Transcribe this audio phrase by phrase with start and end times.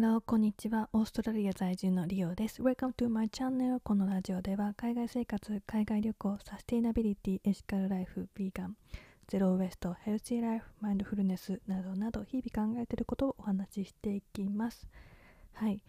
[0.00, 0.88] Hello こんにちは。
[0.92, 2.62] オーストラリア在住のリオです。
[2.62, 8.76] Welcome to my channel このラジオでは海外生活海外旅行サステイナビリティエシカルライフヴィーガン
[9.26, 14.86] ゼロウエストヘルシーライフマインドフルネスなどなど日々考えていることをお話ししていきます。
[15.54, 15.82] はい。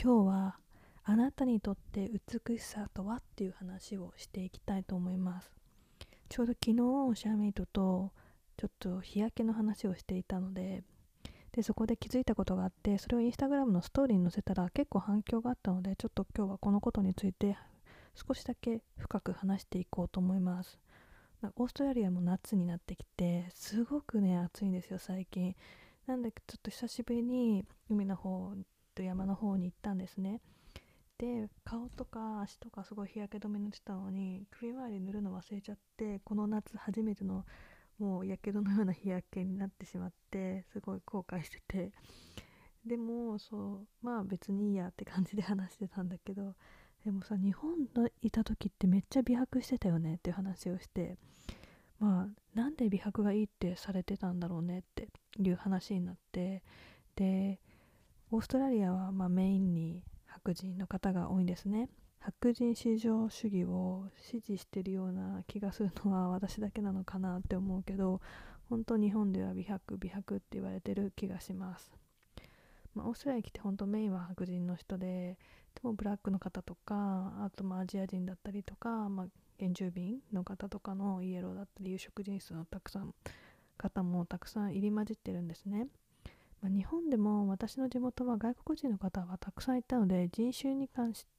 [0.00, 0.58] 今日は
[1.02, 2.08] あなたにとって
[2.46, 5.50] 美しさとはっていう話をしていきたいと思います。
[6.28, 6.76] ちょうど昨日
[7.20, 8.12] シャーメイトと
[8.58, 10.84] ちょっと日焼けの話をしていたので
[11.56, 17.56] でそこで気づいたことがあってそれをインスタグラムのストーリーに載せたら結構反響があったのでちょっと今日はこのことについて
[18.14, 20.78] 少しだけ深く話していこうと思います。
[21.56, 25.54] オーストラリアも夏になってきてすごくね暑いんですよ最近。
[26.06, 28.52] なんでちょっと久しぶりに海の方
[28.94, 30.40] と山の方に行ったんですね。
[31.18, 37.46] で顔とか足とかすごい日焼け止め塗ってたのに首周り塗るの忘れちゃってこの夏初めての
[37.98, 41.92] もうやけどのような日焼けになってしまってすごい後悔してて。
[42.86, 46.54] でもそうまあ別にいいやって感じで話してたんだけど
[47.04, 47.88] でもさ日本に
[48.22, 51.18] いた時ってめっちゃ美白してたよねっていう話をして
[51.98, 55.08] まあなんで美白がいいってされてたんだろうねって
[55.40, 56.62] いう話になって
[57.16, 57.60] で
[58.30, 61.88] オーストラリアはまメインに白人の方が多いんですね。
[62.26, 68.20] 白人至上主義を支持してるような気がするのは私だけなのかなって思うけど
[68.68, 71.92] 本当日本では美白美白って言われてる気がします、
[72.96, 75.38] まあ、オーストラリア来て本当メインは白人の人で
[75.76, 79.26] でもブラックの方とかあとまあアジア人だったりとか、まあ、
[79.60, 83.14] 原住民の方とかのイエローだったり有色人種のたくさん
[83.78, 85.86] 方もたくさん入り混じってるんですね。
[86.60, 91.35] まあ、日本でも私の地元は外国人の方はたくさんいたので人種に関して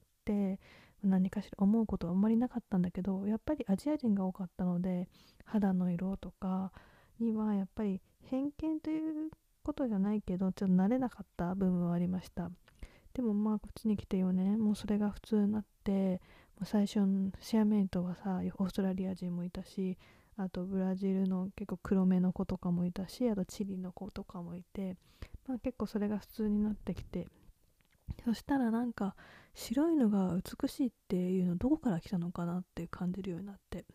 [1.03, 5.07] 何かしら思うことはあんまりなかったんだけどやっぱりアジア人が多かったので
[5.45, 6.71] 肌の色とか
[7.19, 9.29] にはやっぱり偏見という
[9.63, 12.49] ことじゃないけどちょっと慣れなかった部分はありました。
[13.13, 16.21] でもまあこっちに来て4年もうそれが普通になって
[16.63, 19.97] 最初のシェアメイトはさオーストラリア人もいたし
[20.37, 24.95] あとブラジルの結構黒目の子とかもいたしあとチリの子とかもいて、
[25.47, 27.27] まあ、結構それが普通になってきて。
[28.23, 29.15] そしたらなんか
[29.57, 33.85] 白いのが美しいっていうのどこから来たのかなって感じるようになって。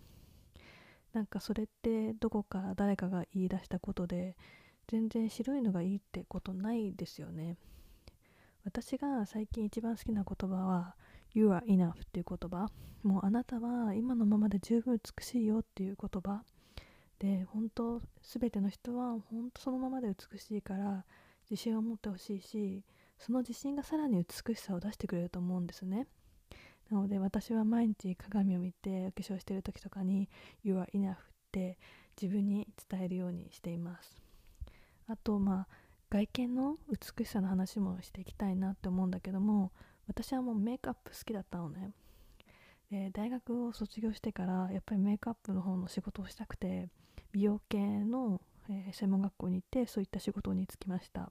[1.12, 4.34] なんかそれってどこか誰かが言い出したことで
[4.88, 7.56] 全然白いのがいいってことないですよね。
[8.64, 10.96] 私が最近一番好きな言葉は
[11.32, 12.68] You are enough っていう言葉。
[13.04, 16.42] もうあなたは今のままで十分美しいよっていう言葉。
[17.20, 21.04] で本当全ての人は本当そのままで美しいから
[21.48, 22.82] 自信を持ってほしいし
[23.24, 26.08] その自信がさらに美しさを出してくれると思うんですね。
[26.90, 30.28] なので私は毎日鏡を見てお化粧してる時とかに
[30.64, 31.16] You are enough っ
[31.52, 31.78] て
[32.20, 34.20] 自分に伝えるようにしています。
[35.06, 35.68] あとまあ
[36.10, 39.72] 外見の美しさの話もしていきたいなって思うんだけども
[40.08, 41.92] 私はもうメイクアップ好きだったのね。
[42.90, 46.90] で大学を卒業してからやっぱりメイクアップの方の仕事をしたくて
[47.30, 51.30] 美容系の、えー、専門学校に行ってそういった仕事に就きました。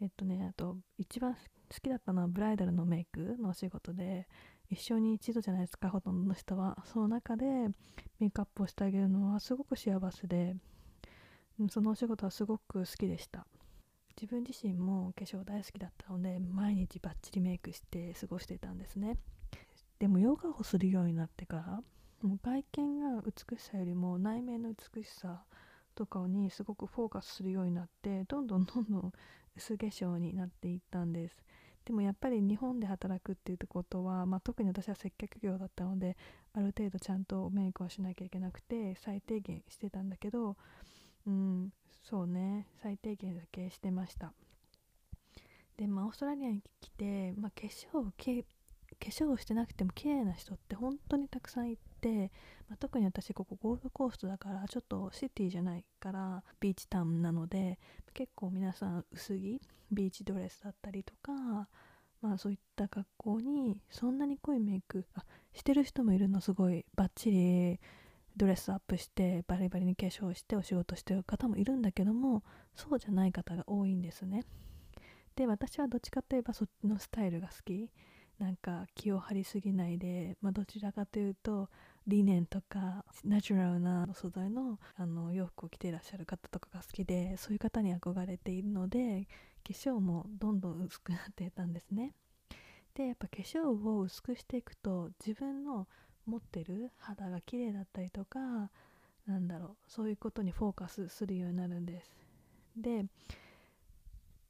[0.00, 1.38] えっとねあと一番好
[1.82, 4.28] きだったのはブライダルのメイクのお仕事で
[4.70, 6.76] 一生に一度じゃないですかほとんどの人は。
[6.84, 7.44] その中で
[8.18, 10.56] メイクアップをしてあげるのはすごく幸せで
[11.70, 13.46] そのお仕事はすごく好きでした。
[14.20, 19.18] 自分自身も化粧大好きだったので毎日バッチリメイクして過ごしていたんですね。
[19.98, 21.82] でもヨガをするようになってから
[22.22, 25.44] もう外見が美しさよりも内面の美しさ
[25.94, 29.12] とかにすごくフォーカスするようになってどんどんどんどん
[29.56, 31.36] 薄化粧になっていったんです。
[31.84, 36.16] でもやっぱり日本で働くっていうことは、まあ、特に私は接客業だったので
[36.52, 40.56] ある程度ちゃんとメイクはしなきゃいけなくて最低限してたんだけど
[41.28, 41.72] うん
[42.02, 44.32] そうね最低限だけしてました。
[45.76, 48.10] でまあオーストラリアに来て、まあ、化粧
[48.98, 52.32] 化粧してなくても綺麗な人って本当にたくさんいて、
[52.68, 57.78] まあ、特に私ここゴールドコーストだからちょっとシティじゃないからビーチタウンなので
[58.14, 59.60] 結構皆さん薄着
[59.90, 61.68] ビーチドレスだったりとか
[62.22, 67.80] まあそういった格好にそんなに濃いメイクあしてる人もいるのすごいバッチリ
[68.36, 72.42] ドレスアップしてバリバリに化粧してお仕事してる方もいるんだけども
[72.74, 74.44] そうじゃない方が多いんですね。
[75.34, 77.90] で私はどっちかといえばそっちのスタイルが好き。
[78.38, 81.68] なんか気を張りすぎないで、まあ、どちらかというと
[82.06, 89.26] リネンとかナチュラルな素材のあの洋服を着ていらっしゃる方とかが好きでそういう方に憧れているので
[89.66, 92.12] 化粧もどんどん薄くなっていたんですね。
[92.94, 95.86] でやっぱ化粧を薄くしていくと自分の
[96.26, 98.70] 持ってる肌が綺麗だったりとか
[99.26, 102.10] なんだろうそういうことにフォーカスするようになるんです。
[102.76, 103.06] で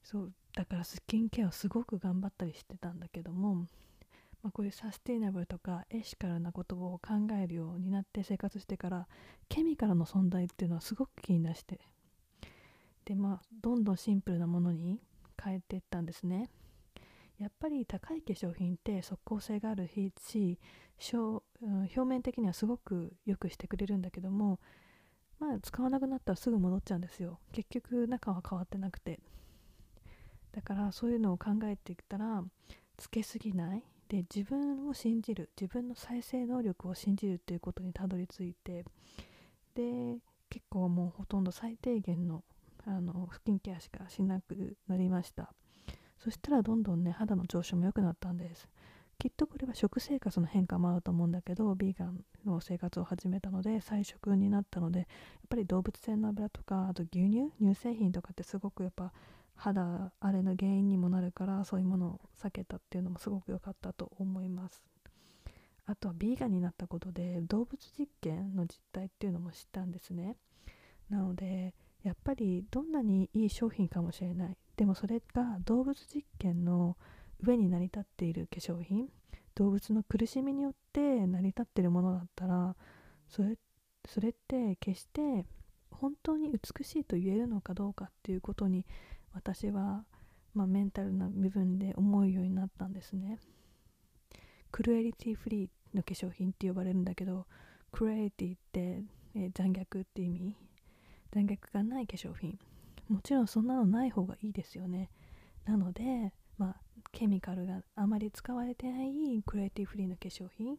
[0.07, 9.09] そうだからスキンケアをすごく頑張ったりしてたんだけども、まあ、こういうサステイナブルとかエシカルなことを考えるようになって生活してから
[9.49, 11.81] ケミカルの存在っていうのはすごく気に出して
[13.05, 15.01] でまあどんどんシンプルなものに
[15.43, 16.51] 変えていったんですね。
[17.41, 20.59] やっぱり高い化粧品って即効性があるし
[21.13, 24.61] 表面的にはすごく良くしてくれるんだけども
[25.39, 27.41] まあ使わなくなったらすぐ戻っちゃうんですよ。
[27.53, 29.19] 結局中は変わってなくて。
[30.57, 32.43] だからそういうのを考えていったら
[32.97, 33.83] つけすぎない。
[34.09, 35.51] で自分を信じる。
[35.61, 38.85] 自分の再生能力を信じるっていうことにたどり着いて
[39.75, 40.17] で
[40.49, 42.43] 結構もうほとんど最低限の
[42.87, 45.53] あのスキンケアしかしなくなりました。
[46.19, 48.67] そしたらどんどんね肌の調子も良くなったんです。
[49.19, 55.07] きっとこれは食生活の変化もあると思うんだけどビーガンの生活を始めたので菜食になったのでやっ
[55.49, 59.13] ぱり動物性の油とかあと牛乳乳製品とかってすごくやっぱ
[59.57, 64.83] 肌荒れの原因にもなるからそういうものを避けたっていうのもすごく良かったと思います。
[65.87, 70.37] あとはビーガンになったことで動物実験の実態っていうのも知ったんですね。
[71.09, 74.57] なのでやっぱりどんなにいい商品かもしれない。
[74.77, 76.97] でもそれが動物実験の
[77.41, 79.09] 上に成り立っている化粧品
[79.55, 82.77] 動物の苦しみによって成り立っているものだったら
[83.29, 83.57] それ
[84.07, 85.47] それって決して
[85.91, 88.87] 本当に美しいと言えるのかどうかっていうことに
[89.37, 90.07] 私は、
[90.55, 93.39] まあ、メンタルな部分で思うようになったんですね。
[94.73, 97.47] クルエリティフリーの化粧品って呼ばれるんだけど
[97.93, 99.03] クルエリティって、
[99.35, 100.57] えー、残虐って意味？
[101.33, 102.59] 残虐がない化粧品。
[103.09, 105.11] もちろんそんなのない方がいいですよね。
[105.67, 106.77] なのでまあ
[107.13, 110.79] ケミカルがあまり使われてないクリエイティフリーの化粧品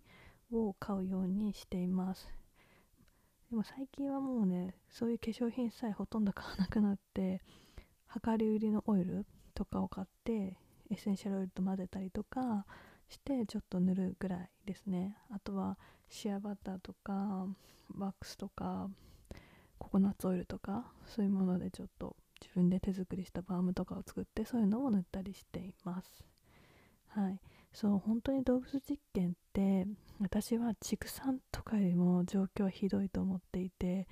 [0.51, 2.27] を買うようにしています。
[3.49, 7.41] でも最近はもうねそういう化粧品さえほとんど買わなくなって
[8.23, 10.57] 量り売りのオイルとかを買って
[10.89, 12.65] エッセンシャルオイルと混ぜたりとか
[13.09, 15.17] してちょっと塗るぐらいですね。
[15.31, 15.77] あとは
[16.09, 17.47] シアバターとか
[17.97, 18.89] ワックスとか
[19.77, 26.25] ココナッツオイルとかそういうものでちょっと自分で手作りしたバームとかを作ってそういうのを塗ったりしています。
[27.07, 27.39] はい。
[27.73, 29.85] そう本当に動物実験って
[30.19, 34.07] 私は畜産とかよりも状況はひどいと思っていて、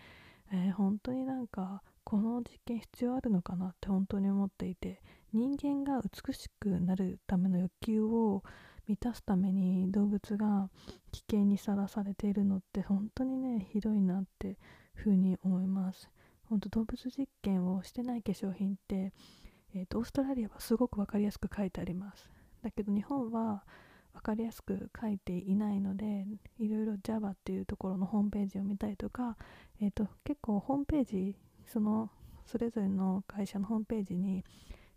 [0.51, 5.01] えー、本当になんかこの実験必要あるのかなって本当に思っていて
[5.33, 8.43] 人間が美しくなるための欲求を
[8.87, 10.69] 満たすために動物が
[11.11, 14.57] 危険にさらされているのって本当にねひどいなって
[14.93, 16.09] ふうに思います。
[16.47, 19.11] 本当動物実験をしてない化粧品って、
[19.73, 22.29] えーと、オーストラリアはすごく分かりやすく書いてあります。
[22.61, 23.63] だけど日本は
[24.13, 26.25] 分かりやすく書いていないので
[26.59, 29.35] いろいろ Java っていうところのホームページを見たりとか、
[29.81, 31.35] えーと、結構ホームページ
[31.65, 32.09] その
[32.45, 34.43] それぞれの会社のホームページに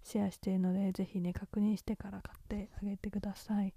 [0.02, 3.74] シェアしているのでぜひね確認してから買ってあげてください。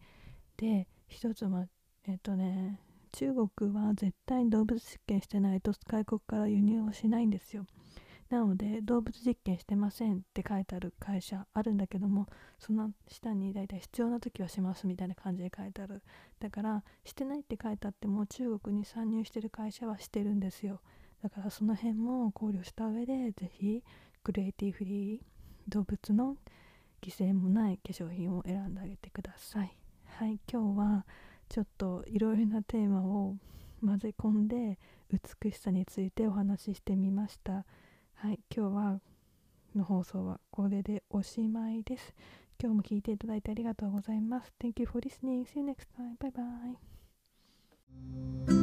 [0.57, 1.67] で一つは
[2.07, 2.79] えっ、とね
[3.11, 7.65] 中国は絶対に動物実験してないと外国から輸入をしないんですよ。
[8.29, 12.27] なので動物実験してませんって書いてある会社あるんだけども
[12.59, 16.01] その下に大体必要な時はしますみたいな感じで書いてある。
[16.39, 20.79] だからしてないって書いてあっても中国に参入してる会社はしてるんですよ。
[21.21, 23.83] だからその辺も考慮した上でぜひ
[24.23, 25.19] クリエイティフリー
[25.67, 26.37] 動物の
[27.01, 29.75] 犠牲もない化粧品を選んであげてください。
[30.05, 31.05] はい今日は
[31.49, 33.35] ちょっといろいろなテーマを
[33.83, 34.77] 混ぜ込んで
[35.11, 37.65] 美しさについてお話ししてみました。
[38.15, 39.01] はい今日は
[39.75, 42.13] の放送はこれでおしまいです。
[42.61, 44.53] 今日も聞いていただいてありがとうございます。
[44.59, 45.45] Thank you for listening.
[45.45, 46.17] See you next time.
[46.19, 46.31] Bye
[48.47, 48.61] bye.